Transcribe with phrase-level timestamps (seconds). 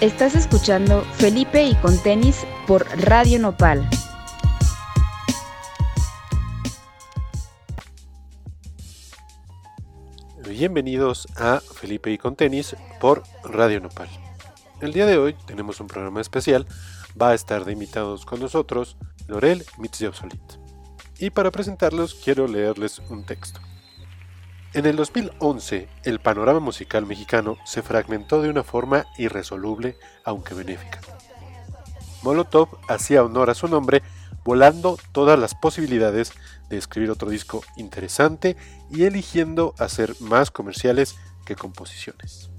[0.00, 3.86] Estás escuchando Felipe y con tenis por Radio Nopal.
[10.48, 14.08] Bienvenidos a Felipe y con tenis por Radio Nopal.
[14.80, 16.66] El día de hoy tenemos un programa especial.
[17.20, 18.96] Va a estar de invitados con nosotros
[19.28, 20.00] Lorel Mitz
[21.18, 23.60] Y para presentarlos quiero leerles un texto.
[24.72, 31.00] En el 2011, el panorama musical mexicano se fragmentó de una forma irresoluble, aunque benéfica.
[32.22, 34.00] Molotov hacía honor a su nombre,
[34.44, 36.32] volando todas las posibilidades
[36.68, 38.56] de escribir otro disco interesante
[38.92, 42.50] y eligiendo hacer más comerciales que composiciones.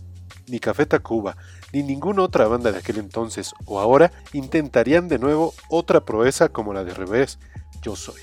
[0.48, 1.38] Ni Café Tacuba,
[1.72, 6.74] ni ninguna otra banda de aquel entonces o ahora intentarían de nuevo otra proeza como
[6.74, 7.40] la de revés
[7.82, 8.20] Yo Soy.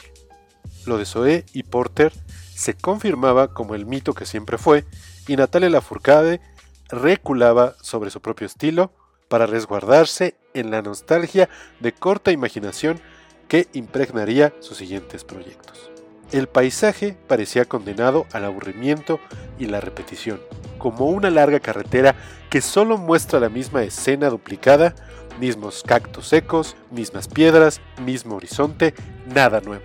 [0.84, 2.12] Lo de Zoé y Porter
[2.58, 4.84] se confirmaba como el mito que siempre fue,
[5.28, 6.40] y Natalia Lafourcade
[6.88, 8.90] reculaba sobre su propio estilo
[9.28, 13.00] para resguardarse en la nostalgia de corta imaginación
[13.46, 15.92] que impregnaría sus siguientes proyectos.
[16.32, 19.20] El paisaje parecía condenado al aburrimiento
[19.60, 20.40] y la repetición,
[20.78, 22.16] como una larga carretera
[22.50, 24.96] que solo muestra la misma escena duplicada,
[25.38, 28.94] mismos cactos secos, mismas piedras, mismo horizonte,
[29.32, 29.84] nada nuevo.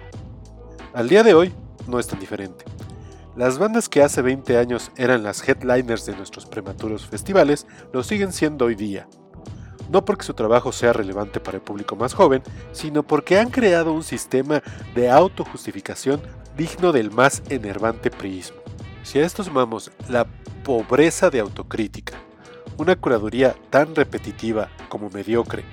[0.96, 1.54] Al día de hoy,
[1.88, 2.66] no es tan diferente.
[3.36, 8.32] Las bandas que hace 20 años eran las headliners de nuestros prematuros festivales lo siguen
[8.32, 9.08] siendo hoy día.
[9.90, 13.92] No porque su trabajo sea relevante para el público más joven, sino porque han creado
[13.92, 14.62] un sistema
[14.94, 16.22] de autojustificación
[16.56, 18.58] digno del más enervante priismo.
[19.04, 20.28] Si a esto sumamos la
[20.64, 22.14] pobreza de autocrítica,
[22.78, 25.64] una curaduría tan repetitiva como mediocre,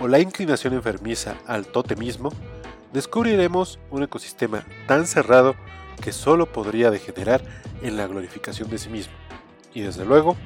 [0.00, 2.32] o la inclinación enfermiza al totemismo,
[2.92, 5.54] descubriremos un ecosistema tan cerrado
[6.00, 7.42] que solo podría degenerar
[7.82, 9.14] en la glorificación de sí mismo,
[9.74, 10.36] y desde luego,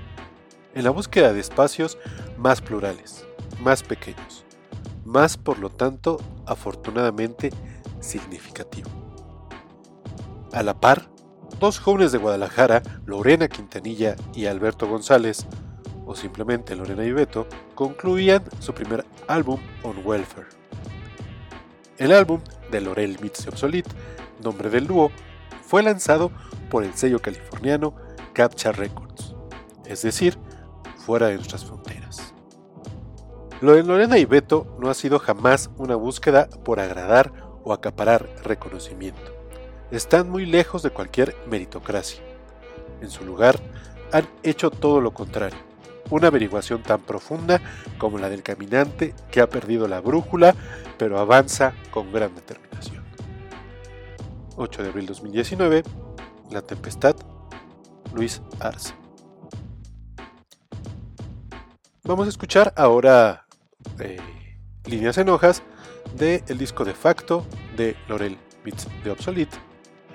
[0.74, 1.98] en la búsqueda de espacios
[2.38, 3.26] más plurales,
[3.60, 4.44] más pequeños,
[5.04, 7.50] más por lo tanto, afortunadamente,
[8.00, 8.90] significativo.
[10.52, 11.08] A la par,
[11.60, 15.46] dos jóvenes de Guadalajara, Lorena Quintanilla y Alberto González,
[16.04, 20.61] o simplemente Lorena y Beto, concluían su primer álbum On Welfare
[22.02, 22.40] el álbum
[22.72, 23.90] de Lorel Meets Obsolete,
[24.42, 25.12] nombre del dúo,
[25.64, 26.32] fue lanzado
[26.68, 27.94] por el sello californiano
[28.32, 29.36] Captcha Records,
[29.86, 30.36] es decir,
[30.96, 32.34] fuera de nuestras fronteras.
[33.60, 37.32] Lo de Lorena y Beto no ha sido jamás una búsqueda por agradar
[37.62, 39.32] o acaparar reconocimiento.
[39.92, 42.20] Están muy lejos de cualquier meritocracia.
[43.00, 43.60] En su lugar,
[44.10, 45.71] han hecho todo lo contrario
[46.10, 47.60] una averiguación tan profunda
[47.98, 50.54] como la del caminante que ha perdido la brújula,
[50.98, 53.02] pero avanza con gran determinación.
[54.56, 55.82] 8 de abril 2019,
[56.50, 57.16] La Tempestad,
[58.14, 58.94] Luis Arce.
[62.04, 63.46] Vamos a escuchar ahora
[64.00, 64.18] eh,
[64.86, 65.62] líneas en hojas
[66.16, 67.46] del el disco de facto
[67.76, 69.56] de Lorel Beats de Obsolete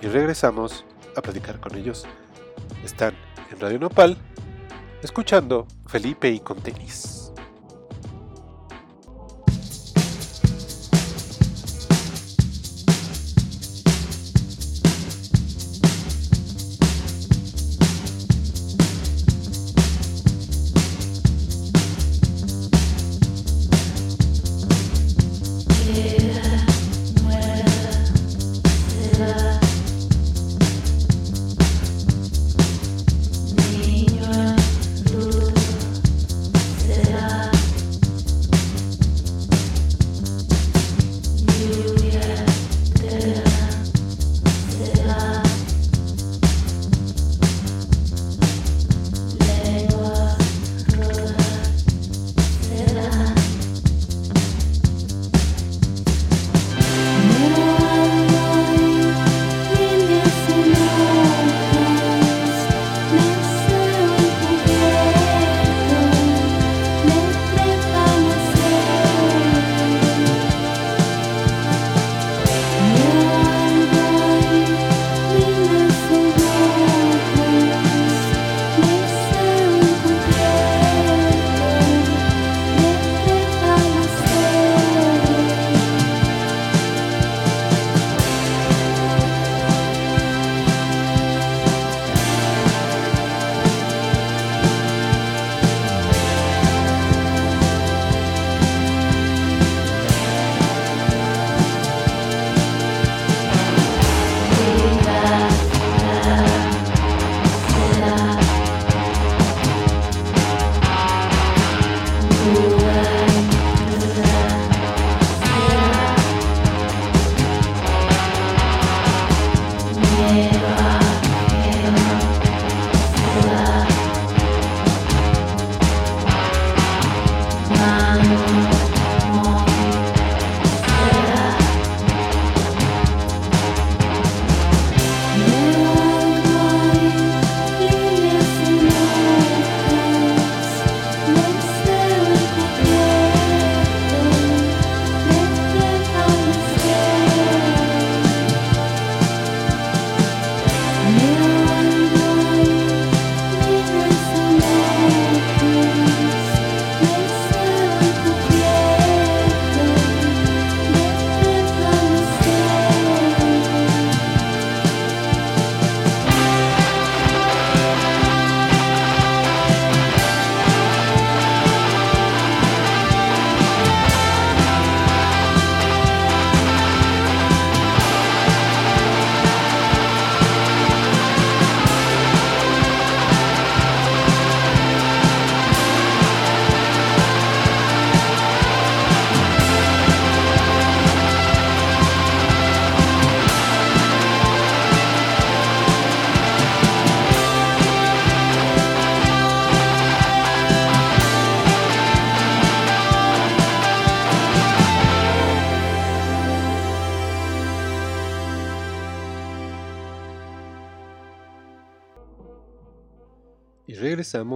[0.02, 2.06] y regresamos a platicar con ellos.
[2.84, 3.16] Están
[3.52, 4.18] en Radio Nopal
[5.02, 7.17] escuchando Felipe y con tenis.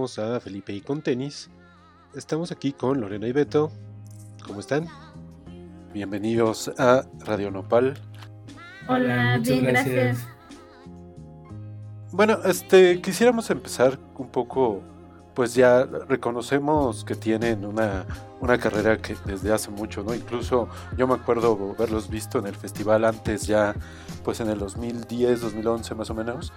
[0.02, 1.48] A Felipe y con tenis.
[2.16, 3.70] Estamos aquí con Lorena y Beto.
[4.44, 4.88] ¿Cómo están?
[5.94, 7.94] Bienvenidos a Radio Nopal.
[8.88, 10.26] Hola, bien, gracias.
[12.10, 14.82] Bueno, este, quisiéramos empezar un poco,
[15.34, 18.04] pues ya reconocemos que tienen una,
[18.40, 20.12] una carrera que desde hace mucho, ¿no?
[20.14, 23.76] Incluso yo me acuerdo haberlos visto en el festival antes ya,
[24.24, 26.52] pues en el 2010, 2011 más o menos.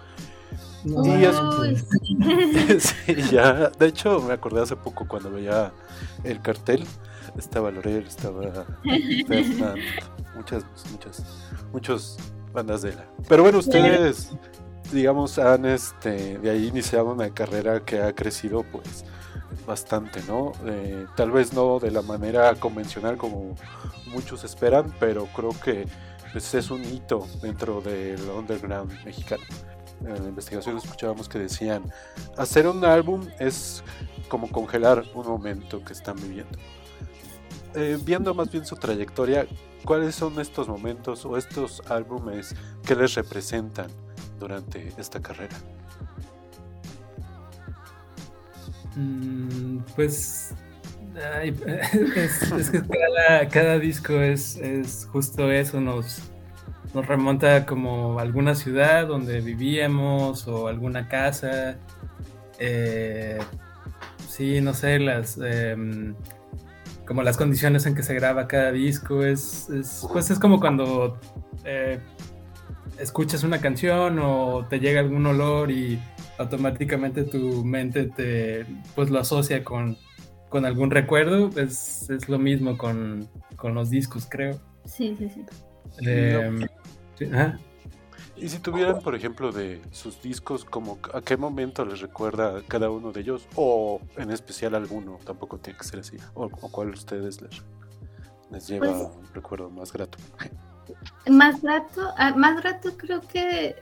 [0.86, 5.74] Y sí, ya, de hecho me acordé hace poco cuando veía
[6.24, 6.86] el cartel,
[7.38, 8.66] estaba Lorel, estaba
[9.28, 9.82] Fernand,
[10.36, 11.24] muchas, muchas,
[11.74, 12.18] muchas
[12.54, 13.06] bandas de la.
[13.28, 14.32] Pero bueno, ustedes,
[14.92, 19.06] digamos, han este, de ahí iniciado una carrera que ha crecido pues
[19.66, 20.52] bastante, ¿no?
[20.68, 23.56] Eh, tal vez no de la manera convencional como
[24.06, 25.88] muchos esperan, pero creo que
[26.32, 29.44] pues, es un hito dentro del underground mexicano
[30.02, 31.84] en la investigación escuchábamos que decían,
[32.38, 33.84] hacer un álbum es
[34.28, 36.58] como congelar un momento que están viviendo.
[37.76, 39.46] Eh, viendo más bien su trayectoria,
[39.84, 42.56] ¿cuáles son estos momentos o estos álbumes
[42.86, 43.88] que les representan
[44.40, 45.56] durante esta carrera?
[48.96, 50.54] Mm, pues
[52.16, 52.82] es, que
[53.50, 56.20] cada, disco es, es, justo eso, nos,
[56.96, 61.78] nos remonta como alguna ciudad donde vivíamos o alguna casa.
[62.58, 63.38] Eh,
[64.30, 66.16] sí, no sé, las em,
[67.06, 69.26] como las condiciones en que se graba cada disco.
[69.26, 69.68] Es,
[70.12, 71.20] pues es como cuando
[71.66, 72.00] eh,
[72.98, 76.00] escuchas una canción o te llega algún olor y
[76.38, 78.66] automáticamente tu mente te
[78.96, 79.98] pues lo asocia con,
[80.48, 81.50] con algún recuerdo.
[81.58, 84.62] Es, es lo mismo con, con, los discos, creo.
[84.86, 85.46] Sí, sí, sí.
[87.20, 87.58] Em,
[88.38, 92.90] y si tuvieran, por ejemplo, de sus discos, como a qué momento les recuerda cada
[92.90, 97.42] uno de ellos, o en especial alguno, tampoco tiene que ser así, o, cuál ustedes
[97.42, 97.62] les,
[98.52, 100.18] les lleva pues un recuerdo más grato.
[101.28, 103.76] Más grato, ah, más grato creo que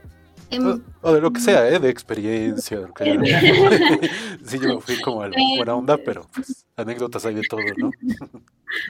[1.02, 1.78] o, de lo que sea, ¿eh?
[1.78, 2.80] de experiencia.
[2.80, 4.10] De
[4.44, 7.90] sí, yo fui como a la buena onda, pero pues, anécdotas hay de todo, ¿no?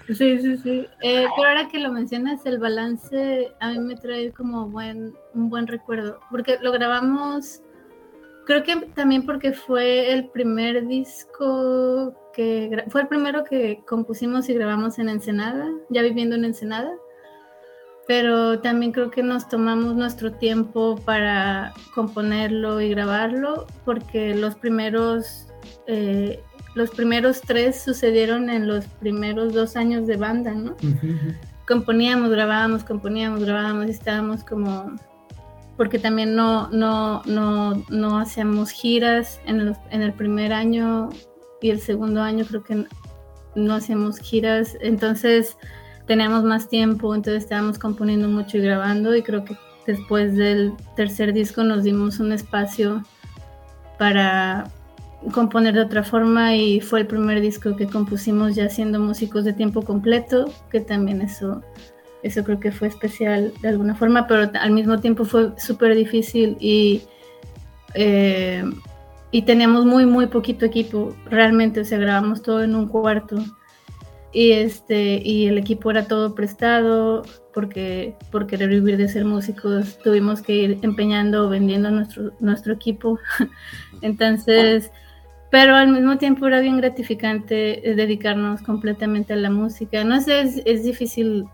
[0.08, 0.86] sí, sí, sí.
[1.02, 5.50] Eh, pero ahora que lo mencionas, el balance a mí me trae como buen, un
[5.50, 7.60] buen recuerdo, porque lo grabamos,
[8.46, 14.54] creo que también porque fue el primer disco que, fue el primero que compusimos y
[14.54, 16.90] grabamos en Ensenada, ya viviendo en Ensenada
[18.06, 25.46] pero también creo que nos tomamos nuestro tiempo para componerlo y grabarlo, porque los primeros,
[25.86, 26.42] eh,
[26.74, 30.76] los primeros tres sucedieron en los primeros dos años de banda, ¿no?
[31.66, 34.92] Componíamos, grabábamos, componíamos, grabábamos estábamos como,
[35.78, 41.08] porque también no, no, no, no hacíamos giras en, en el primer año
[41.62, 42.84] y el segundo año creo que
[43.54, 45.56] no hacíamos giras, entonces
[46.06, 49.56] teníamos más tiempo, entonces estábamos componiendo mucho y grabando y creo que
[49.86, 53.02] después del tercer disco nos dimos un espacio
[53.98, 54.70] para
[55.32, 59.54] componer de otra forma y fue el primer disco que compusimos ya siendo músicos de
[59.54, 61.62] tiempo completo, que también eso,
[62.22, 66.56] eso creo que fue especial de alguna forma, pero al mismo tiempo fue súper difícil
[66.60, 67.02] y,
[67.94, 68.64] eh,
[69.30, 73.36] y teníamos muy, muy poquito equipo, realmente, o sea, grabamos todo en un cuarto
[74.34, 77.22] y este y el equipo era todo prestado
[77.54, 79.98] porque por querer vivir de ser músicos.
[80.00, 83.18] Tuvimos que ir empeñando vendiendo nuestro nuestro equipo.
[84.02, 84.90] Entonces
[85.50, 90.02] pero al mismo tiempo era bien gratificante eh, dedicarnos completamente a la música.
[90.02, 91.44] No sé es, es difícil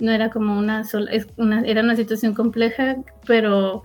[0.00, 3.84] no era como una sola es una, era una situación compleja pero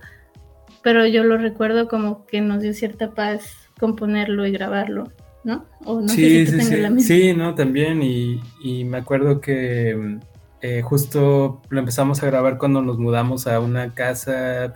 [0.82, 5.12] pero yo lo recuerdo como que nos dio cierta paz componerlo y grabarlo
[5.44, 5.66] ¿no?
[6.08, 7.00] sí, sí, sí.
[7.00, 8.02] sí, no, también.
[8.02, 10.18] Y, me acuerdo que
[10.60, 14.74] eh, justo lo empezamos a grabar cuando nos mudamos a una casa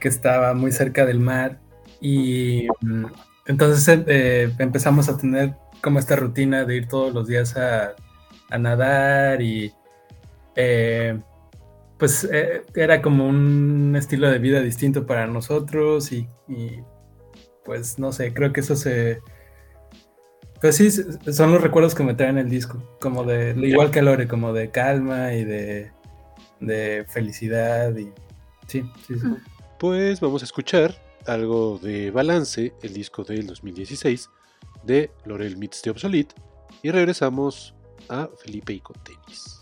[0.00, 1.58] que estaba muy cerca del mar.
[2.00, 3.04] Y mm,
[3.46, 7.94] entonces eh, empezamos a tener como esta rutina de ir todos los días a,
[8.58, 9.72] nadar y
[10.56, 11.18] eh,
[11.96, 12.28] pues
[12.74, 16.28] era como un estilo de vida distinto para nosotros y
[17.64, 19.20] pues no sé, creo que eso se,
[20.62, 24.28] pues sí, son los recuerdos que me traen el disco, como de, igual que Lore,
[24.28, 25.90] como de calma y de,
[27.08, 28.12] felicidad y
[28.68, 29.26] sí, sí, sí.
[29.80, 30.94] Pues vamos a escuchar
[31.26, 34.30] algo de Balance, el disco del 2016
[34.84, 36.36] de Lorel Meets de Obsolete
[36.80, 37.74] y regresamos
[38.08, 39.61] a Felipe y con tenis.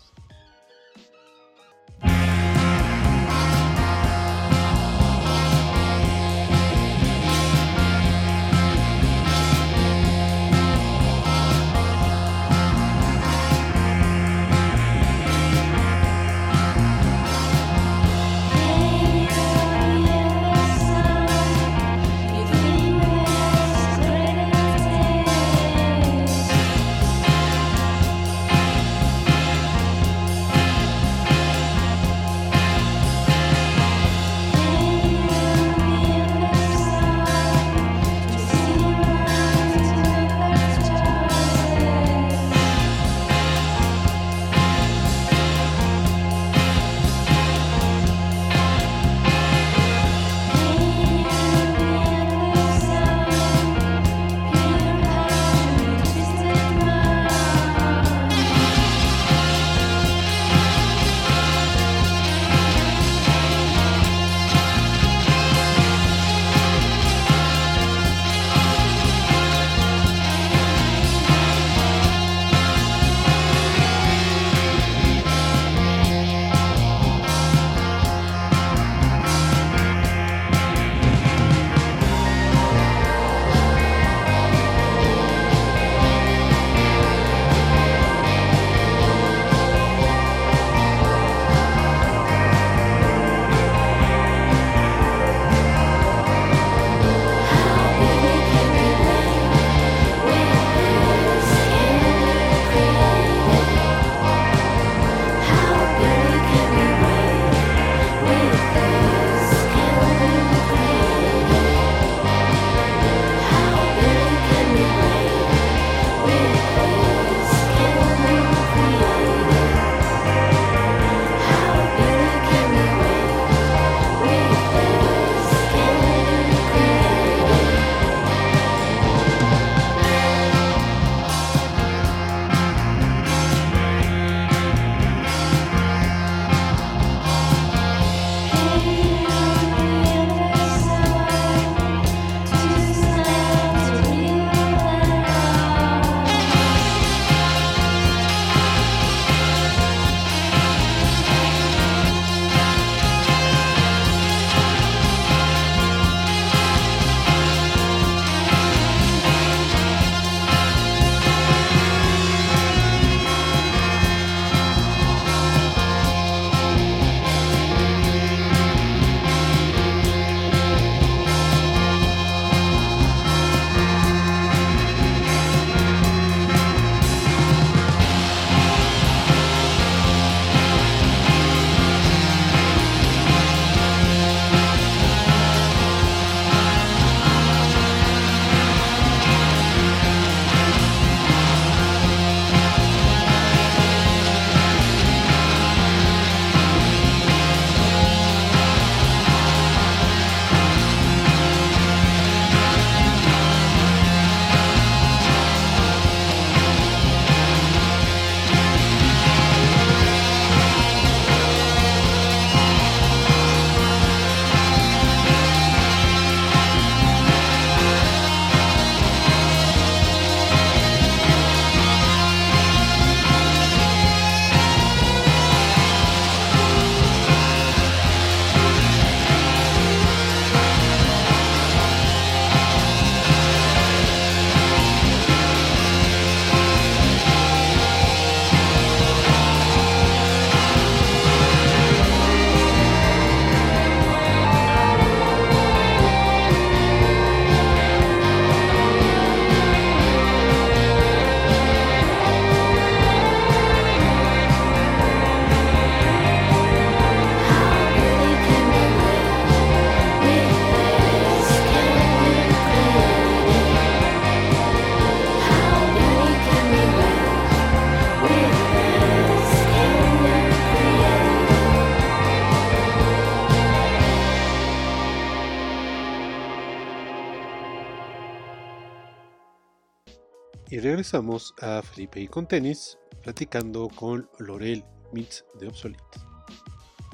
[281.11, 286.19] Regresamos a Felipe y con tenis, platicando con Lorel Mitz de Obsolete.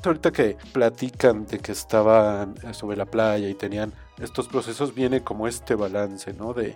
[0.03, 5.47] Ahorita que platican de que estaban sobre la playa y tenían estos procesos, viene como
[5.47, 6.53] este balance, ¿no?
[6.53, 6.75] De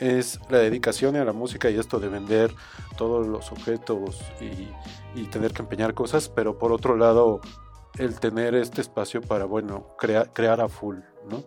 [0.00, 2.50] es la dedicación a la música y esto de vender
[2.96, 7.40] todos los objetos y, tener que empeñar cosas, pero por otro lado
[7.98, 10.96] el tener este espacio para, bueno, crear a full,
[11.30, 11.44] ¿no?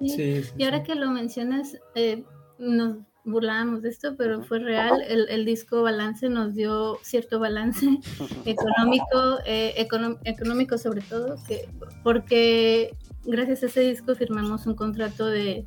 [0.00, 2.24] Sí, y ahora que lo mencionas, eh,
[2.58, 5.02] nos burlábamos de esto, pero fue real.
[5.02, 7.86] El, disco Balance nos dio cierto balance
[8.46, 9.86] económico, eh,
[10.24, 11.68] económico sobre todo, que,
[12.02, 15.64] porque gracias a ese disco firmamos un contrato de,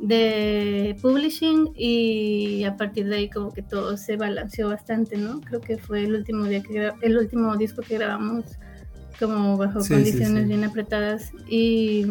[0.00, 5.40] de publishing y a partir de ahí como que todo se balanceó bastante, ¿no?
[5.40, 8.44] Creo que fue el último día que el último disco que grabamos
[9.18, 12.06] como bajo condiciones bien apretadas y,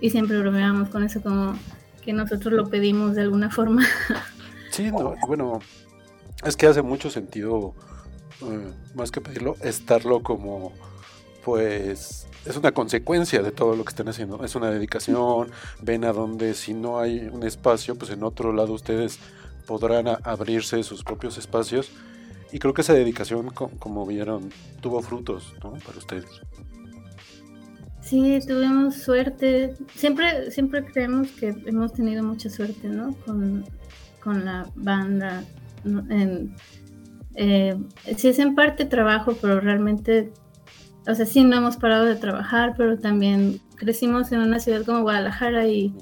[0.00, 1.54] y siempre bromeábamos con eso como
[2.08, 3.86] que nosotros lo pedimos de alguna forma.
[4.70, 5.60] Sí, no, bueno,
[6.44, 7.74] es que hace mucho sentido,
[8.42, 10.72] eh, más que pedirlo, estarlo como,
[11.44, 14.44] pues, es una consecuencia de todo lo que están haciendo.
[14.44, 15.50] Es una dedicación,
[15.82, 19.18] ven a donde si no hay un espacio, pues en otro lado ustedes
[19.66, 21.90] podrán abrirse sus propios espacios.
[22.52, 25.72] Y creo que esa dedicación, como vieron, tuvo frutos ¿no?
[25.72, 26.40] para ustedes.
[28.08, 29.74] Sí, tuvimos suerte.
[29.94, 33.14] Siempre, siempre creemos que hemos tenido mucha suerte, ¿no?
[33.26, 33.64] Con,
[34.44, 35.44] la banda.
[35.84, 36.54] En,
[37.34, 37.76] eh,
[38.16, 40.32] sí es en parte trabajo, pero realmente,
[41.06, 45.02] o sea, sí no hemos parado de trabajar, pero también crecimos en una ciudad como
[45.02, 45.94] Guadalajara y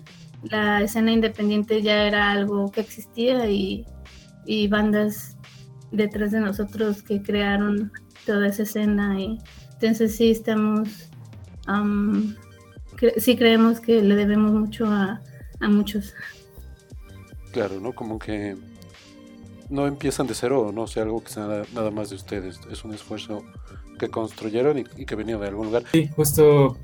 [0.45, 3.85] la escena independiente ya era algo que existía y,
[4.45, 5.37] y bandas
[5.91, 7.91] detrás de nosotros que crearon
[8.25, 9.39] toda esa escena y
[9.75, 11.11] entonces sí estamos
[13.19, 15.21] sí creemos que le debemos mucho a,
[15.61, 16.15] muchos.
[17.53, 17.93] Claro, ¿no?
[17.93, 18.57] Como que
[19.71, 22.61] no empiezan de cero, no sea algo que sea nada, más de ustedes.
[22.71, 23.43] Es un esfuerzo
[23.99, 25.85] que construyeron y, que venía de algún lugar.
[25.93, 26.77] Sí, justo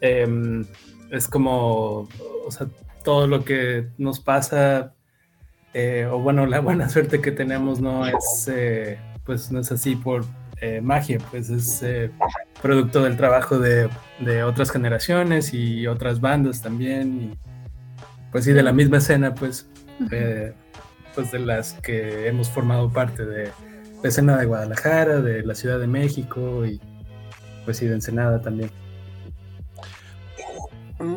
[0.00, 0.66] em,
[1.10, 2.08] es como,
[2.46, 2.68] o sea,
[3.02, 4.94] todo lo que nos pasa,
[5.72, 9.96] eh, o bueno, la buena suerte que tenemos no es, eh, pues no es así
[9.96, 10.24] por
[10.60, 12.10] eh, magia, pues es eh,
[12.64, 13.90] producto del trabajo de,
[14.42, 17.38] otras generaciones y otras bandas también, y
[18.32, 19.68] pues sí, de la misma escena, pues,
[20.10, 20.54] eh,
[21.14, 23.52] pues de las que hemos formado parte de
[24.02, 26.80] la escena de Guadalajara, de la Ciudad de México y
[27.66, 28.70] pues sí, de Ensenada también.
[30.98, 31.16] Mm,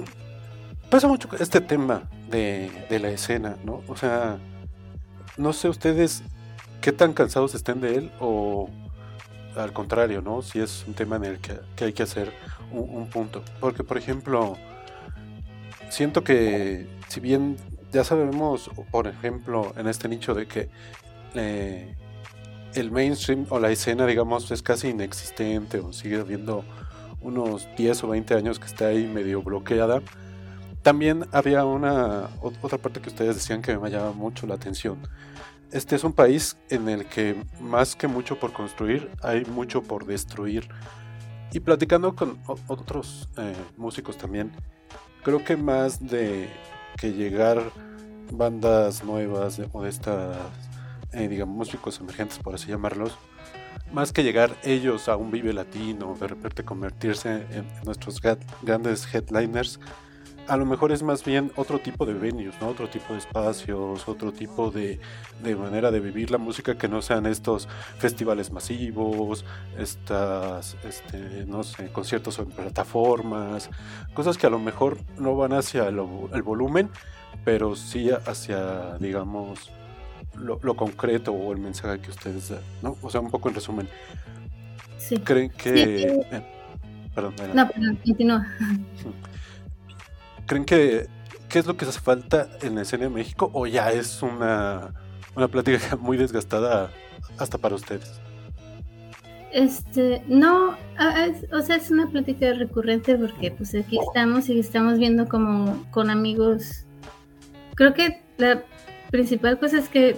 [0.90, 3.84] pasa mucho este tema de, de la escena, ¿no?
[3.88, 4.38] O sea,
[5.38, 6.24] no sé ustedes
[6.82, 8.70] qué tan cansados estén de él o
[9.58, 10.42] al contrario, ¿no?
[10.42, 12.32] Si es un tema en el que, hay que hacer
[12.72, 13.44] un, punto.
[13.60, 14.58] Porque, por ejemplo,
[15.90, 17.58] siento que si bien
[17.92, 20.70] ya sabemos, por ejemplo, en este nicho de que
[21.36, 21.96] eh,
[22.74, 26.64] el mainstream o la escena, digamos, es casi inexistente o sigue habiendo
[27.22, 30.02] unos 10 o 20 años que está ahí medio bloqueada,
[30.84, 35.00] también había una otra parte que ustedes decían que me llamaba mucho la atención
[35.72, 40.06] este es un país en el que más que mucho por construir, hay mucho por
[40.06, 40.68] destruir.
[41.52, 44.52] Y platicando con otros eh, músicos también,
[45.24, 46.50] creo que más de
[46.98, 47.72] que llegar
[48.32, 50.38] bandas nuevas o de estas,
[51.14, 53.18] eh, digamos, músicos emergentes, por así llamarlos,
[53.92, 58.22] más que llegar ellos a un Vive Latino, de repente convertirse en nuestros
[58.62, 59.80] grandes headliners,
[60.48, 62.70] a lo mejor es más bien otro tipo de venues, ¿no?
[62.70, 65.00] Otro tipo de espacios, otro tipo de,
[65.58, 69.46] manera de vivir la música que no sean estos festivales masivos,
[69.78, 73.70] estas, este, no sé, conciertos en plataformas,
[74.14, 76.90] cosas que a lo mejor no van hacia el volumen,
[77.44, 79.72] pero sí hacia, digamos,
[80.36, 82.98] lo, concreto o el mensaje que ustedes dan, ¿no?
[83.02, 83.90] O sea, un poco en resumen.
[84.98, 85.18] Sí.
[85.18, 86.04] ¿Creen que...
[86.32, 86.44] Eh,
[87.14, 88.48] perdón, no, perdón, continúa.
[90.48, 91.08] ¿Creen que
[91.50, 94.94] qué es lo que hace falta en la escena de México o ya es una,
[95.36, 96.92] una plática muy desgastada
[97.38, 98.20] hasta para ustedes?
[99.52, 100.78] Este, no,
[101.52, 106.10] o sea, es una plática recurrente porque pues aquí estamos y estamos viendo como con
[106.10, 106.86] amigos.
[107.76, 108.64] Creo que la
[109.10, 110.18] principal cosa es que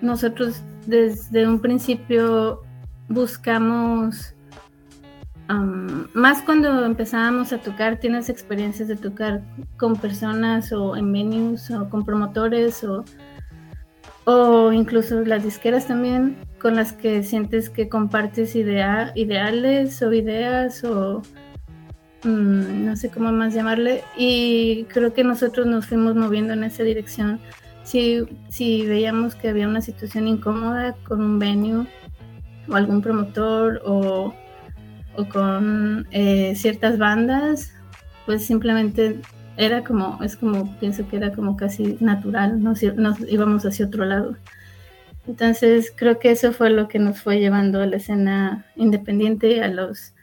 [0.00, 2.62] nosotros desde un principio
[3.08, 4.34] buscamos
[5.48, 9.42] más cuando empezábamos a tocar, tienes experiencias de tocar
[9.78, 13.04] con personas o en menus o con promotores o,
[14.24, 20.84] o incluso las disqueras también con las que sientes que compartes idea, ideales o ideas
[20.84, 21.22] o
[22.24, 24.02] mm, no sé cómo más llamarle.
[24.16, 27.40] Y creo que nosotros nos fuimos moviendo en esa dirección.
[27.84, 31.86] Si, si veíamos que había una situación incómoda con un venue
[32.68, 34.34] o algún promotor o,
[35.32, 37.72] con eh, ciertas bandas,
[38.26, 39.20] pues simplemente
[39.56, 44.04] era como, es como, pienso que era como casi natural, nos, nos íbamos hacia otro
[44.04, 44.36] lado.
[45.26, 49.68] Entonces creo que eso fue lo que nos fue llevando a la escena independiente, a
[49.68, 50.14] los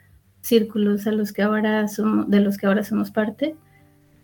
[0.41, 3.55] círculos a los que ahora somos, de los que ahora somos parte.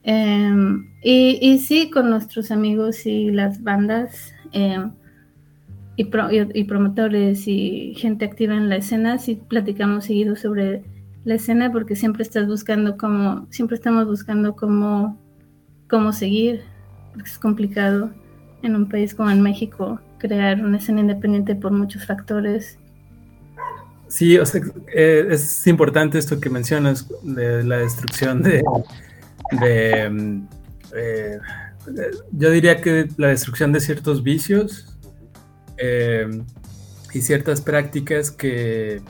[0.03, 4.91] Em, y, y, sí, con nuestros amigos y las bandas em,
[6.01, 10.83] y, y, promotores y gente activa en la escena, sí platicamos seguido sobre
[11.23, 15.19] la escena porque siempre estás buscando cómo, siempre estamos buscando cómo,
[15.89, 16.61] cómo seguir,
[17.13, 18.11] porque es complicado
[18.63, 22.77] en un país como en México crear una escena independiente por muchos factores.
[24.07, 24.61] Sí, o sea,
[24.93, 28.61] eh, es importante esto que mencionas de la destrucción de,
[29.59, 30.41] de
[30.95, 31.39] eh,
[32.31, 34.90] yo diría que la destrucción de ciertos vicios
[35.81, 36.27] eh,
[37.13, 39.01] y ciertas prácticas que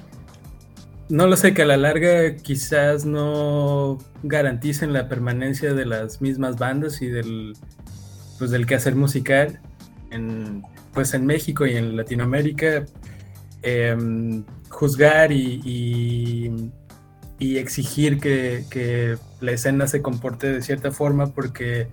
[1.12, 6.58] no lo sé, que a la larga quizás no garanticen la permanencia de las mismas
[6.58, 7.54] bandas y del,
[8.40, 9.60] pues, del quehacer musical
[10.10, 12.86] en, pues en México y en Latinoamérica,
[13.62, 16.50] em, juzgar y,
[17.40, 21.88] y, exigir que, la escena se comporte de cierta forma porque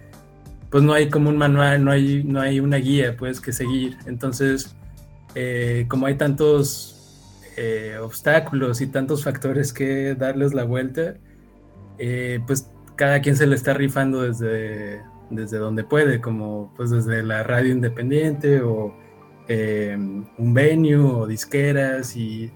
[0.71, 3.97] pues no hay como un manual, no hay, no hay una guía pues que seguir.
[4.07, 4.77] Entonces,
[5.35, 11.15] eh, como hay tantos eh, obstáculos y tantos factores que darles la vuelta,
[11.99, 15.01] eh, pues cada quien se le está rifando desde,
[15.31, 18.95] desde donde puede, como pues desde la radio independiente o
[19.49, 22.53] em, un venue o disqueras y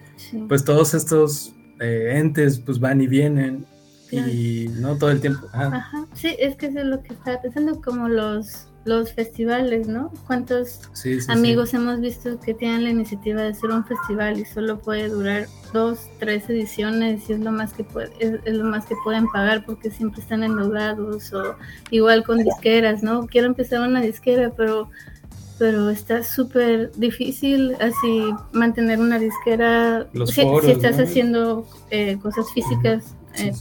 [0.49, 3.67] pues todos estos entes pues van y vienen
[4.13, 5.47] y no todo el tiempo.
[5.53, 6.07] Ajá.
[6.15, 10.13] Sí, es que eso es lo que estaba pensando, como los los festivales, ¿no?
[10.27, 10.81] ¿Cuántos
[11.29, 15.47] amigos hemos visto que tienen la iniciativa de hacer un festival y solo puede durar
[15.73, 19.65] dos, tres ediciones y es lo más que puede, es, lo más que pueden pagar
[19.65, 21.55] porque siempre están endeudados o
[21.91, 23.27] igual con disqueras, ¿no?
[23.27, 24.91] Quiero empezar una disquera, pero
[25.59, 33.53] pero está súper difícil así mantener una disquera si, estás haciendo eh, cosas físicas eh,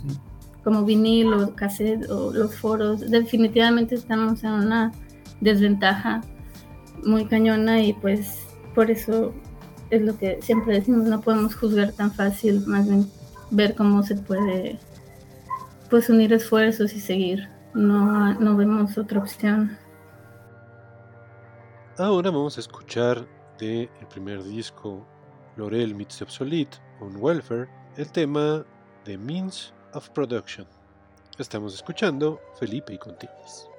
[0.64, 4.92] como vinil o cassette o los foros definitivamente estamos en una
[5.40, 6.22] desventaja
[7.04, 8.46] muy cañona y pues
[8.76, 9.34] por eso
[9.90, 13.08] es lo que siempre decimos, no podemos juzgar tan fácil, más bien
[13.50, 14.80] ver cómo se puede
[15.90, 17.50] pues unir esfuerzos y seguir.
[17.74, 19.78] No, no vemos otra opción.
[21.98, 23.28] Ahora vamos a escuchar
[23.60, 25.06] de primer disco
[25.58, 28.66] Lorel Obsolete on Welfare el tema
[29.04, 30.68] The Means of Production.
[31.38, 33.71] Estamos escuchando Felipe y Continis.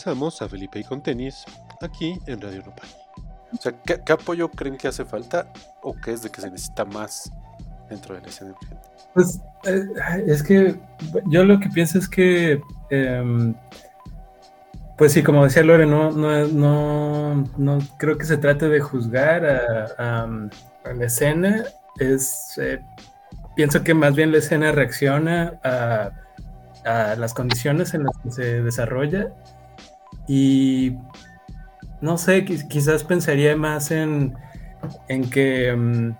[0.00, 1.44] Regresamos a Felipe y con tenis,
[1.82, 2.88] aquí en Radio Nopal.
[3.52, 6.86] O sea, ¿qué, apoyo creen que hace falta o qué es de que se necesita
[6.86, 7.30] más
[7.90, 8.88] dentro de la escena emergente?
[9.12, 10.74] Pues eh, es que
[11.26, 13.54] yo lo que pienso es que, em,
[14.96, 20.26] pues sí, como decía Lore, no, no, no, creo que se trate de juzgar a,
[20.94, 21.62] la escena.
[21.98, 22.82] Es, eh,
[23.54, 26.10] pienso que más bien la escena reacciona a,
[26.86, 29.30] a las condiciones en las que se desarrolla
[30.28, 30.96] y
[32.00, 34.34] no sé, quizás pensaría más en,
[35.30, 36.12] que mm,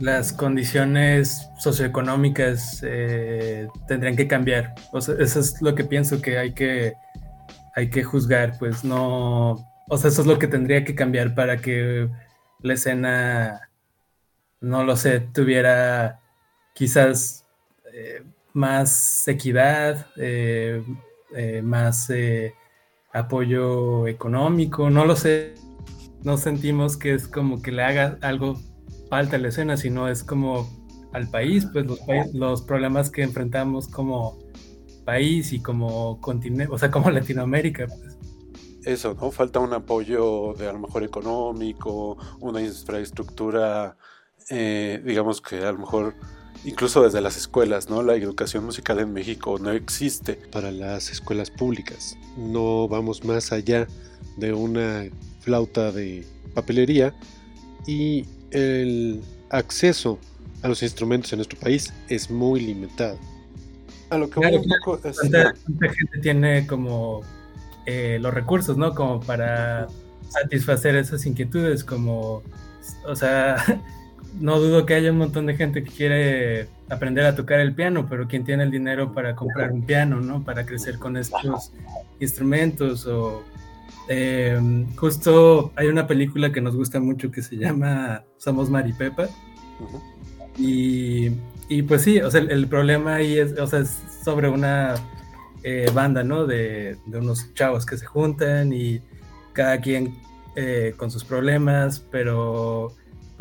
[0.00, 4.74] las condiciones socioeconómicas eh, tendrían que cambiar.
[4.92, 6.94] O sea, eso es lo que pienso que hay que,
[7.76, 9.52] hay que juzgar, pues no,
[9.88, 12.08] o sea, eso es lo que tendría que cambiar para que
[12.60, 13.70] la escena,
[14.60, 16.20] no lo sé, tuviera
[16.74, 17.46] quizás
[17.92, 20.82] eh, más equidad, eh,
[21.62, 22.10] más
[23.14, 25.54] apoyo económico, no lo sé,
[26.22, 28.58] no sentimos que es como que le haga algo
[29.08, 30.68] falta a la escena, sino es como
[31.12, 32.00] al país, pues los,
[32.34, 34.38] los problemas que enfrentamos como
[35.04, 38.18] país y como continente, o sea, como Latinoamérica, pues.
[38.84, 39.30] Eso, ¿no?
[39.30, 43.96] Falta un apoyo de a lo mejor económico, una infraestructura,
[44.50, 46.14] eh, digamos que a lo mejor
[46.64, 48.02] incluso desde las escuelas, ¿no?
[48.02, 52.16] La educación musical en México no existe para las escuelas públicas.
[52.36, 53.86] No vamos más allá
[54.36, 55.04] de una
[55.40, 57.14] flauta de papelería
[57.86, 60.18] y el acceso
[60.62, 63.18] a los instrumentos en nuestro país es muy limitado.
[64.10, 65.18] A lo que voy un poco es...
[65.18, 67.22] ¿Cuánta, gente tiene como
[67.86, 68.94] eh, los recursos, ¿no?
[68.94, 69.88] Como para
[70.28, 72.42] satisfacer esas inquietudes, como,
[73.06, 73.56] o sea,
[74.40, 78.06] no dudo que haya un montón de gente que quiere aprender a tocar el piano,
[78.08, 80.44] pero ¿quién tiene el dinero para comprar un piano, ¿no?
[80.44, 81.72] Para crecer con estos
[82.20, 83.42] instrumentos o...
[84.06, 89.28] Eh, justo hay una película que nos gusta mucho que se llama Somos Maripepa.
[90.58, 91.30] y,
[91.68, 94.94] y, pues sí, o sea, el, problema ahí es, o sea, es sobre una
[95.62, 96.46] eh, banda, ¿no?
[96.46, 99.00] De, de, unos chavos que se juntan y
[99.54, 100.14] cada quien
[100.56, 102.94] eh, con sus problemas, pero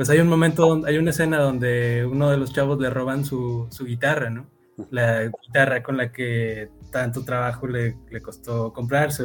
[0.04, 3.70] pues hay un momento, hay una escena donde uno de los chavos le roban su,
[3.72, 4.48] su guitarra, ¿no?
[4.92, 9.24] La guitarra con la que tanto trabajo le, le costó comprarse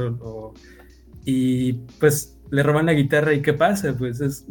[1.24, 3.92] y pues le roban la guitarra y ¿qué pasa?
[3.98, 4.46] Pues, es,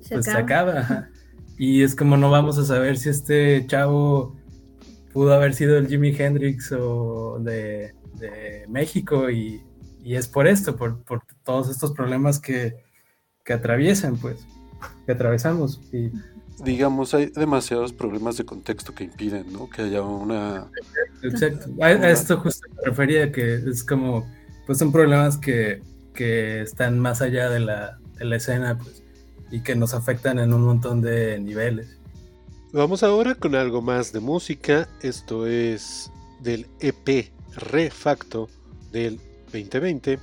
[0.00, 1.08] se, pues acaba.
[1.56, 4.36] Y es como no vamos a saber si este chavo
[5.12, 9.62] pudo haber sido el Jimi Hendrix o de, de México y,
[10.02, 12.82] y, es por esto, por, por todos estos problemas que,
[13.44, 14.44] que atraviesan, pues
[15.06, 15.80] que atravesamos.
[15.92, 16.10] Y...
[16.62, 19.68] Digamos, hay demasiados problemas de contexto que impiden, ¿no?
[19.68, 20.66] Que haya una...
[21.22, 21.70] Exacto.
[21.80, 24.26] A, esto justo me refería, que es como,
[24.66, 25.82] pues son problemas que,
[26.14, 29.02] que están más allá de la, de la escena, pues,
[29.50, 31.98] y que nos afectan en un montón de niveles.
[32.72, 34.88] Vamos ahora con algo más de música.
[35.02, 38.48] Esto es del EP Refacto
[38.92, 39.18] del
[39.52, 40.18] 2020,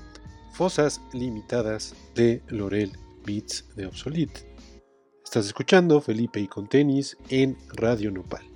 [0.54, 2.92] Fosas Limitadas de Lorel
[3.26, 4.47] Beats de Obsolete.
[5.28, 8.47] Estás escuchando Felipe y con tenis en Radio Nopal.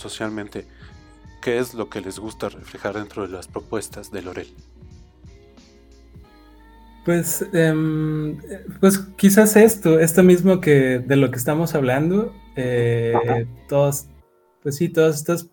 [0.00, 0.66] Socialmente,
[1.40, 4.48] qué es lo que les gusta reflejar dentro de las propuestas de Lorel.
[7.04, 8.38] Pues, em,
[8.78, 14.06] pues quizás esto, esto mismo que de lo que estamos hablando, eh, todos,
[14.62, 15.48] pues sí, todas estas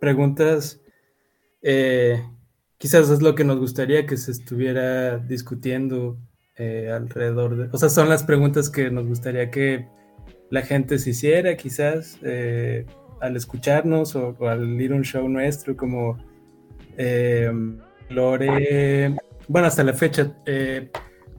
[0.00, 0.80] preguntas,
[1.62, 2.22] eh,
[2.78, 6.18] quizás es lo que nos gustaría que se estuviera discutiendo
[6.56, 9.86] eh, alrededor de, o sea, son las preguntas que nos gustaría que
[10.50, 12.18] la gente se hiciera, quizás
[13.20, 16.18] al escucharnos o, al ir a un show nuestro, como
[18.08, 19.16] Lore
[19.48, 20.90] bueno, hasta la fecha, eh,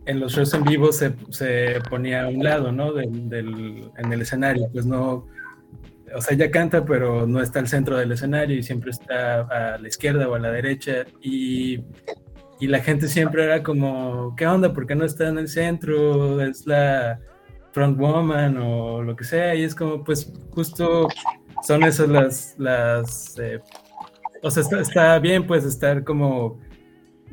[0.06, 2.94] en los shows en vivo se, se, ponía a un lado, ¿no?
[2.94, 5.28] Del, del, en el escenario, pues no,
[6.16, 9.78] o sea, ella canta, pero no está al centro del escenario y siempre está a
[9.78, 11.82] la izquierda o a la derecha y,
[12.62, 14.74] y la gente siempre era como, ¿qué onda?
[14.74, 16.42] ¿Por qué no está en el centro?
[16.42, 17.20] Es la
[17.74, 21.10] front woman o lo que sea y es como, pues justo
[21.64, 23.60] son esas las, las eh,
[24.42, 26.60] o sea, está, está bien pues estar como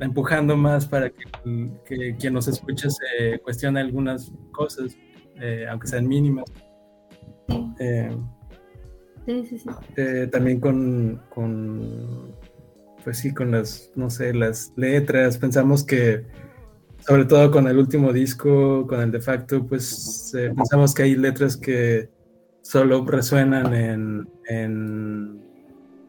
[0.00, 4.96] empujando más para que, quien nos escuche se cuestione algunas cosas,
[5.40, 6.44] eh, aunque sean mínimas.
[7.78, 8.16] Eh,
[9.26, 9.68] sí, sí, sí.
[9.96, 12.34] Eh, también con, con,
[13.04, 16.24] pues sí, con las, no sé, las letras, pensamos que,
[17.06, 21.56] sobre todo con el último disco, con el de facto, pues pensamos que hay letras
[21.56, 22.08] que
[22.64, 25.40] solo resuenan en, en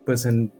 [0.06, 0.52] pues en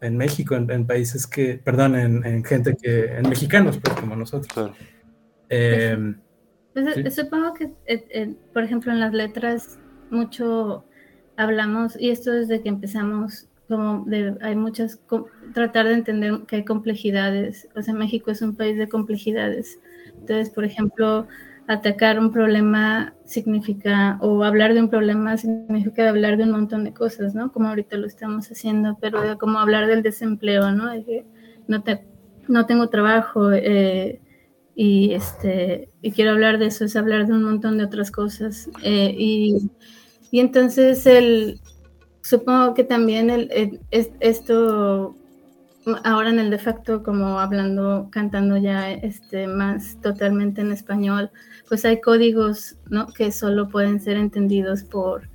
[0.00, 4.72] en México, en, países que, perdón, en, gente que, en mexicanos, pues como nosotros.
[5.48, 6.20] Em,
[6.72, 9.78] pues, supongo que, eh, eh, por ejemplo, en las letras
[10.10, 10.84] mucho
[11.36, 15.00] hablamos, y esto desde que empezamos, como de, hay muchas,
[15.52, 19.78] tratar de entender que hay complejidades, o sea, México es un país de complejidades.
[20.20, 21.26] Entonces, por ejemplo,
[21.68, 26.94] atacar un problema significa, o hablar de un problema significa hablar de un montón de
[26.94, 27.52] cosas, ¿no?
[27.52, 30.90] Como ahorita lo estamos haciendo, pero como hablar del desempleo, ¿no?
[30.90, 31.26] De que
[31.66, 32.06] no, te,
[32.48, 34.18] no tengo trabajo eh,
[34.74, 38.70] y, este, y quiero hablar de eso, es hablar de un montón de otras cosas.
[38.82, 39.70] Eh, y,
[40.30, 41.60] y, entonces el,
[42.22, 45.14] supongo que también el, esto
[46.04, 51.30] ahora en el de facto, como hablando, cantando ya este, más totalmente en español,
[51.68, 53.06] pues hay códigos ¿no?
[53.08, 55.28] que solo pueden ser entendidos por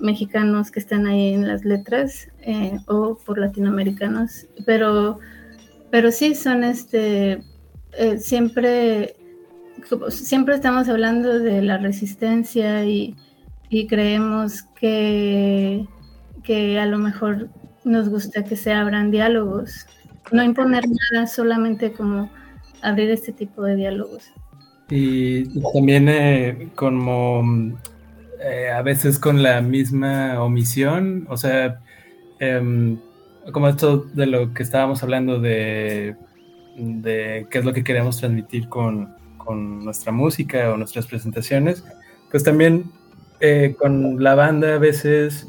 [0.00, 5.18] mexicanos que están ahí en las letras eh, o por latinoamericanos, pero,
[5.90, 7.42] pero sí son este,
[7.92, 9.14] eh, siempre,
[10.08, 13.16] siempre estamos hablando de la resistencia y,
[13.68, 15.86] y creemos que,
[16.42, 17.48] que a lo mejor
[17.84, 19.86] nos gusta que se abran diálogos,
[20.30, 22.30] no imponer nada, solamente como
[22.82, 24.30] abrir este tipo de diálogos.
[24.90, 27.72] Y también eh, como
[28.40, 31.80] eh, a veces con la misma omisión, o sea,
[32.40, 32.98] em,
[33.52, 36.16] como esto de lo que estábamos hablando de,
[36.76, 41.84] de qué es lo que queremos transmitir con, con nuestra música o nuestras presentaciones,
[42.30, 42.90] pues también
[43.40, 45.48] eh, con la banda a veces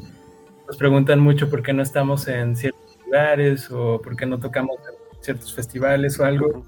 [0.66, 4.76] nos preguntan mucho por qué no estamos en ciertos lugares o por qué no tocamos
[4.88, 6.64] en ciertos festivales o algo.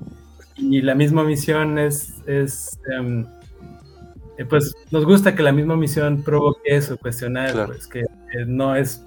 [0.57, 2.79] Y la misma misión es, es
[4.39, 8.05] eh, pues nos gusta que la misma misión provoque eso, cuestionar, pues que
[8.47, 9.03] no es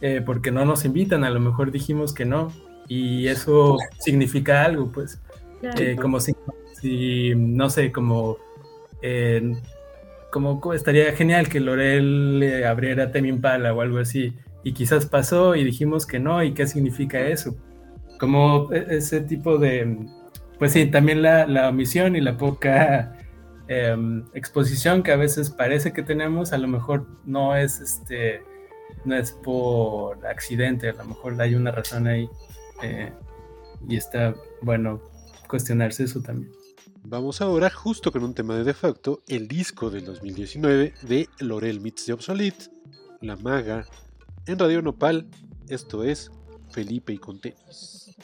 [0.00, 2.52] eh, porque no nos invitan, a lo mejor dijimos que no,
[2.88, 5.18] y eso significa algo, pues,
[5.78, 6.34] eh, como si,
[6.78, 8.36] si, no sé, como
[10.34, 15.54] como estaría genial que Lorel le abriera Temi Impala o algo así, y quizás pasó
[15.54, 17.54] y dijimos que no, y qué significa eso.
[18.18, 19.96] Como e, ese tipo de,
[20.58, 23.16] pues sí, también la, omisión y la poca
[23.68, 28.42] em, exposición que a veces parece que tenemos, a lo mejor no es este,
[29.04, 32.28] no es por accidente, a lo mejor hay una razón ahí,
[32.82, 33.12] eh,
[33.88, 35.00] y está bueno
[35.46, 36.50] cuestionarse eso también.
[37.06, 41.82] Vamos ahora justo con un tema de de facto, el disco del 2019 de Lorel
[41.82, 42.70] Meets the Obsolete,
[43.20, 43.84] La Maga,
[44.46, 45.28] en Radio Nopal,
[45.68, 46.30] esto es
[46.70, 48.16] Felipe y con tenis.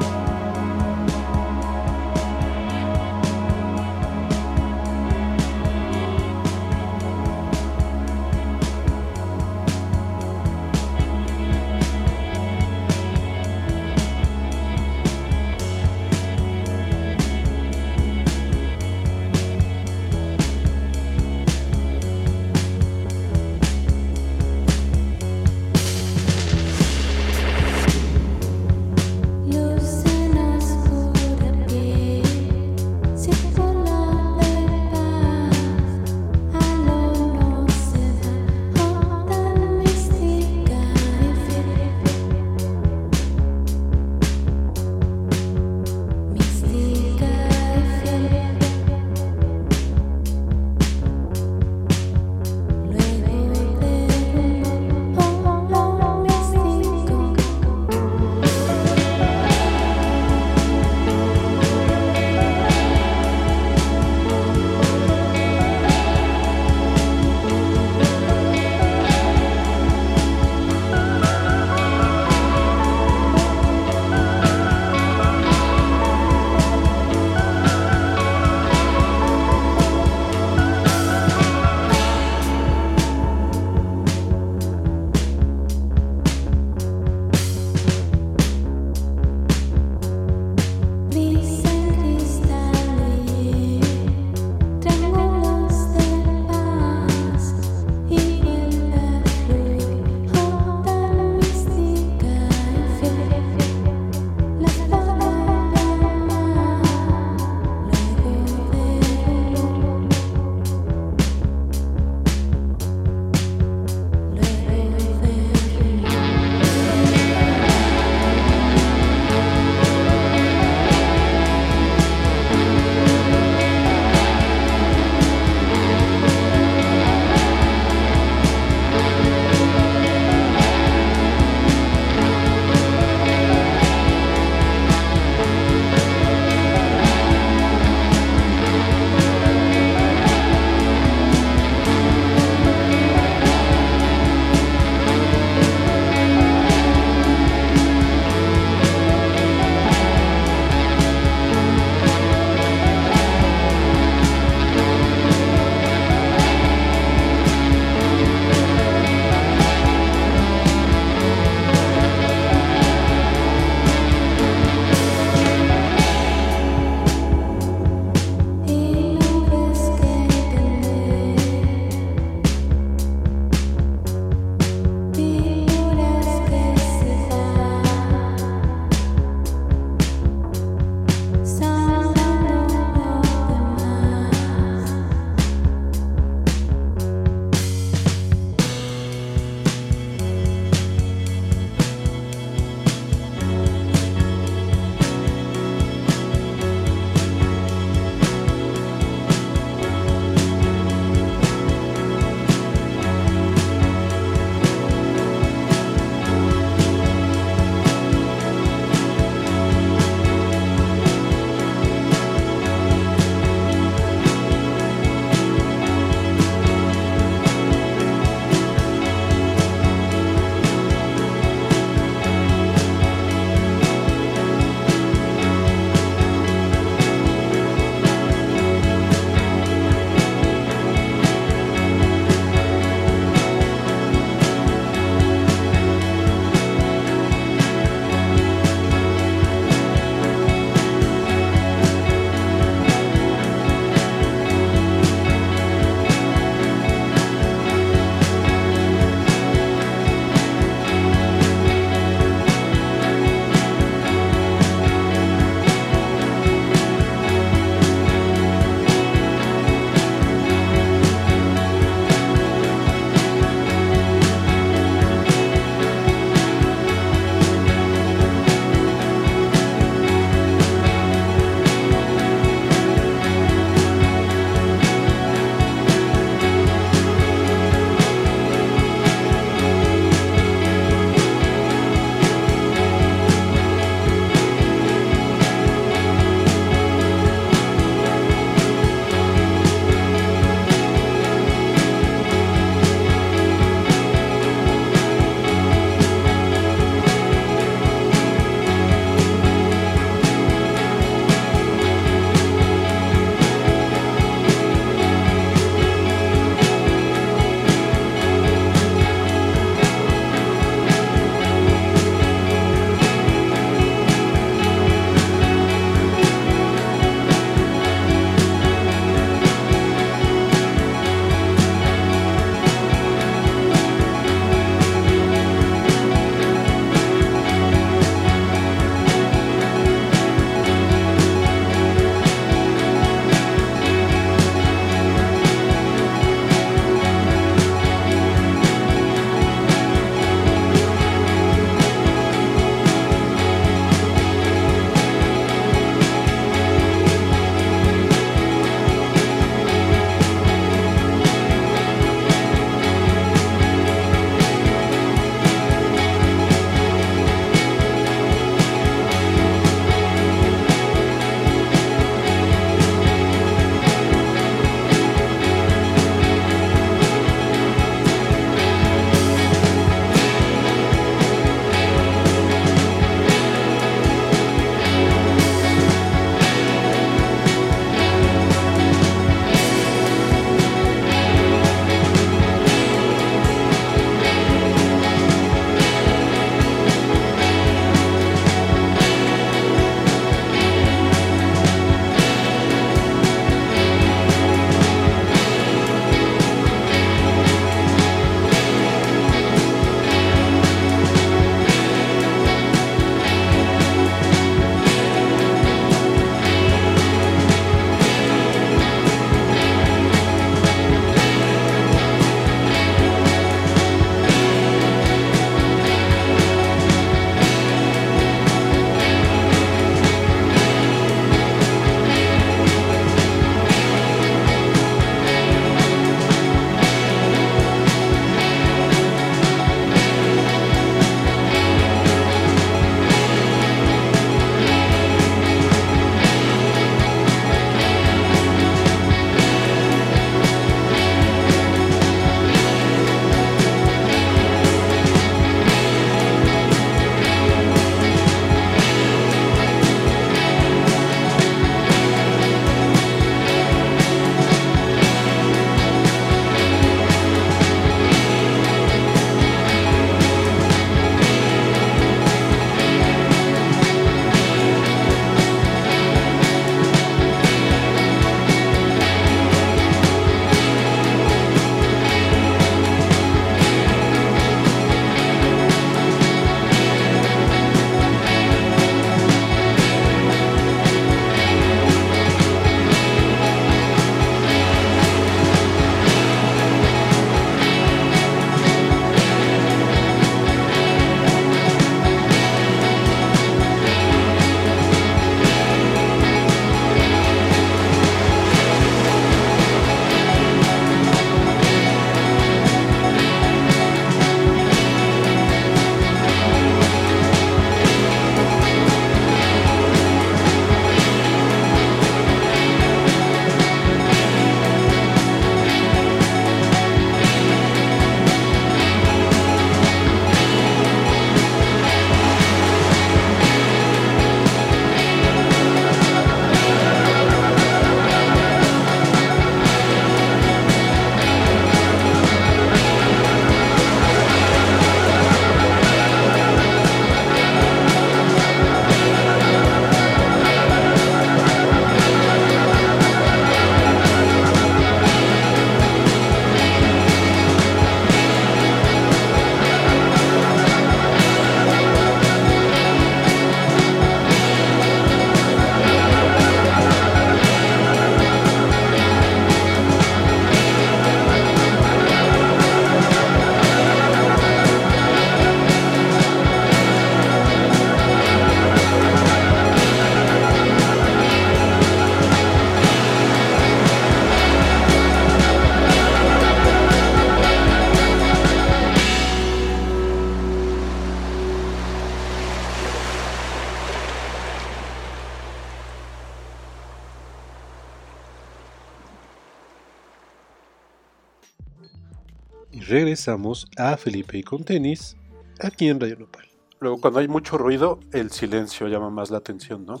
[592.98, 595.16] Regresamos a Felipe y con tenis
[595.60, 596.48] aquí en Radio Nopal.
[596.80, 600.00] Luego cuando hay mucho ruido, el silencio llama más la atención, ¿no?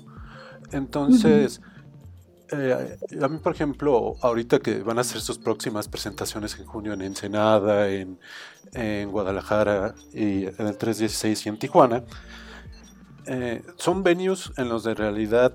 [0.72, 1.60] Entonces,
[2.50, 6.92] eh, a mí por ejemplo, ahorita que van a hacer sus próximas presentaciones en junio
[6.92, 8.18] en Ensenada, en,
[8.72, 12.02] en Guadalajara y en el 316 y en Tijuana,
[13.26, 15.54] eh, son venues en los de realidad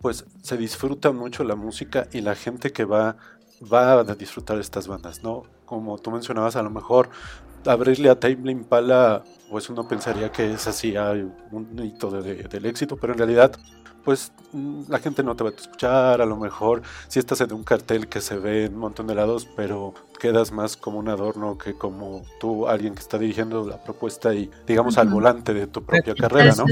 [0.00, 3.16] pues se disfruta mucho la música y la gente que va
[3.72, 5.44] va a disfrutar estas bandas, ¿no?
[5.66, 7.10] Como tú mencionabas, a lo mejor
[7.66, 12.96] abrirle a Tame Impala, pues uno pensaría que es así, hay un hito del éxito,
[12.96, 13.52] pero en realidad,
[14.04, 17.52] pues mm, la gente no te va a escuchar, a lo mejor si estás en
[17.52, 21.08] un cartel que se ve en un montón de lados, pero quedas más como un
[21.08, 25.66] adorno que como tú, alguien que está dirigiendo la propuesta y digamos al volante de
[25.66, 26.64] tu propia carrera, ¿no?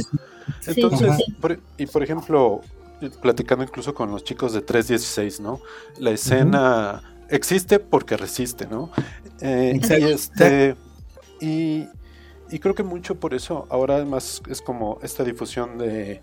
[0.66, 1.16] Entonces,
[1.76, 2.60] y por ejemplo,
[3.20, 5.60] platicando incluso con los chicos de 316, ¿no?
[5.98, 8.90] La escena existe porque resiste, ¿no?
[9.40, 10.76] Eh, y, este,
[11.40, 11.88] y,
[12.60, 16.20] creo que mucho por eso ahora además es como esta difusión de,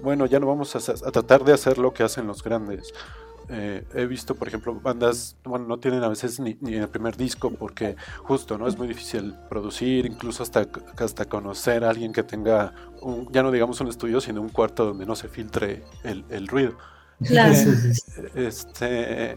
[0.00, 2.92] bueno, ya no vamos a tratar de hacer lo que hacen los grandes,
[3.48, 7.16] eh, he visto, por ejemplo, bandas, bueno, no tienen a veces ni, ni, el primer
[7.16, 8.66] disco porque justo, ¿no?
[8.66, 13.50] Es muy difícil producir, incluso hasta, hasta conocer a alguien que tenga, un, ya no
[13.50, 16.78] digamos un estudio, sino un cuarto donde no se filtre el, el ruido.
[17.22, 17.52] Claro.
[18.34, 19.36] este,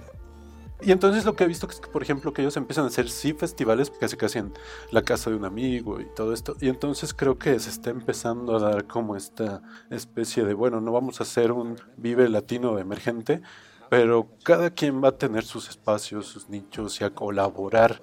[0.81, 3.09] y entonces lo que he visto es que, por ejemplo, que ellos empiezan a hacer
[3.09, 4.53] sí festivales, casi casi en
[4.91, 6.55] la casa de un amigo y todo esto.
[6.59, 10.91] Y entonces creo que se está empezando a dar como esta especie de, bueno, no
[10.91, 13.41] vamos a hacer un vive latino emergente,
[13.89, 18.01] pero cada quien va a tener sus espacios, sus nichos y a colaborar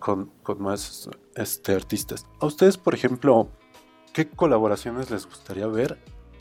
[0.00, 2.26] con, más este, artistas.
[2.40, 3.48] A ustedes, por ejemplo,
[4.12, 5.98] ¿qué colaboraciones les gustaría ver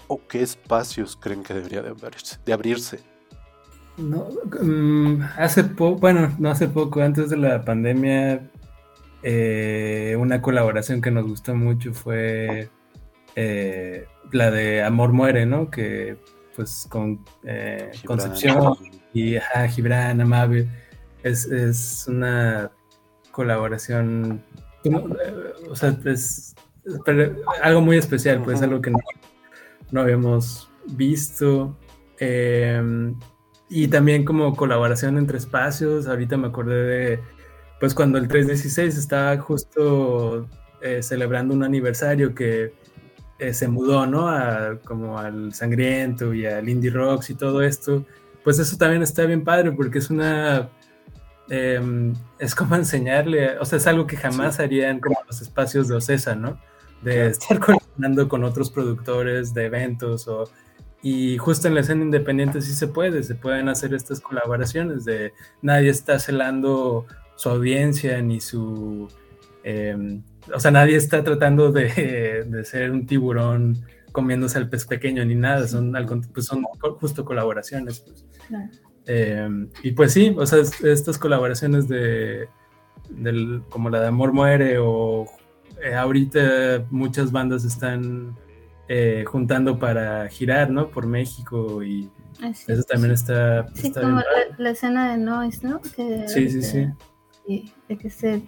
[0.08, 1.94] o qué espacios creen que debería de?
[2.46, 3.19] De abrirse?
[4.00, 4.30] No,
[4.62, 8.50] mm, hace poco, bueno, no hace poco, antes de la pandemia,
[9.24, 12.70] eh, una colaboración que nos gustó mucho fue
[13.36, 15.70] eh, la de Amor Muere, ¿no?
[15.70, 16.18] Que
[16.56, 18.76] pues con eh, Concepción
[19.14, 19.36] y
[19.70, 20.68] Gibran, Amable.
[21.24, 22.72] Es, es, una
[23.32, 24.42] colaboración,
[25.70, 26.56] o sea, es
[27.62, 28.92] algo muy especial, pues algo que
[29.92, 31.78] no, habíamos visto.
[32.20, 33.16] Em,
[33.70, 37.20] y también como colaboración entre espacios, ahorita me acordé de,
[37.80, 40.48] pues cuando el 316 estaba justo
[40.82, 42.74] eh, celebrando un aniversario que
[43.38, 44.28] eh, se mudó, ¿no?
[44.28, 48.06] A, como al sangriento y al indie rocks y todo esto,
[48.44, 50.70] pues eso también está bien padre porque es una...
[51.50, 55.96] Em, es como enseñarle, o sea, es algo que jamás harían como los espacios de
[55.96, 56.60] Ocesa, ¿no?
[57.04, 60.50] De estar colaborando con otros productores de eventos o...
[61.02, 65.34] Y justo en la escena independiente sí se puede, se pueden hacer estas colaboraciones de
[65.62, 69.08] nadie está celando su audiencia ni su
[69.64, 70.22] eh,
[70.54, 73.78] o sea, nadie está tratando de, ser un tiburón
[74.12, 75.94] comiéndose al pez pequeño ni nada, son,
[76.34, 76.64] pues son
[77.00, 78.00] justo colaboraciones.
[78.00, 78.26] Pues.
[79.06, 82.48] Em, y pues sí, o sea, estas colaboraciones de,
[83.70, 85.28] como la de Amor Muere o
[85.84, 88.36] eh, ahorita muchas bandas están
[88.90, 90.90] eh, juntando para girar, ¿no?
[90.90, 92.10] Por México y
[92.68, 93.68] eso también está...
[93.74, 94.22] Sí, como
[94.58, 95.80] la, escena de Noise, ¿no?
[96.28, 96.88] sí, sí, sí.
[97.88, 98.42] De que se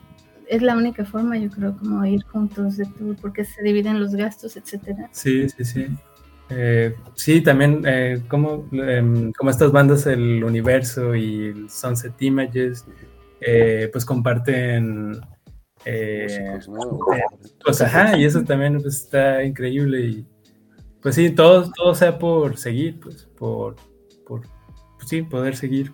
[0.52, 4.14] es la única forma, yo creo, como ir juntos de tour, porque se dividen los
[4.14, 5.08] gastos, etcétera.
[5.14, 5.88] Sí, sí, sí.
[6.50, 12.86] Eh, sí, también eh, como, em, como estas bandas, el universo y el Sunset Images,
[13.40, 15.22] eh, pues comparten...
[17.64, 20.26] pues ajá, y eso también pues, está increíble y
[21.02, 23.76] pues sí, todo, todo sea por seguir, pues por,
[24.26, 24.42] por
[24.98, 25.94] pues, sí, poder seguir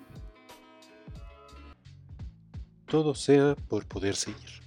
[2.88, 4.62] todo sea por poder seguir.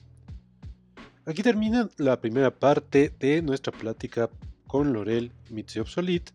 [1.27, 4.31] Aquí termina la primera parte de nuestra plática
[4.67, 6.33] con Lorel Mitzi Obsolete.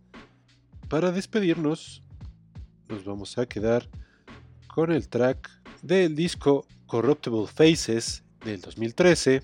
[0.90, 2.04] Para despedirnos,
[2.90, 3.88] nos vamos a quedar
[4.68, 5.50] con el track
[5.82, 9.42] del disco Corruptible Faces del 2013.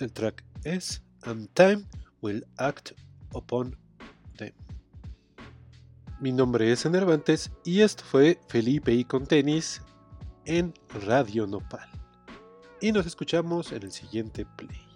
[0.00, 1.84] El track es And Time
[2.20, 2.92] Will Act
[3.32, 3.76] Upon
[6.20, 9.82] Mi nombre es Enervantes y esto fue Felipe y con tenis
[10.44, 10.72] en
[11.06, 11.88] Radio Nopal.
[12.80, 14.91] Y nos escuchamos en el siguiente play.